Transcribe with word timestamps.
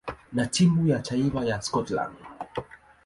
na 0.33 0.45
timu 0.47 0.87
ya 0.87 0.99
taifa 0.99 1.45
ya 1.45 1.61
Scotland. 1.61 2.15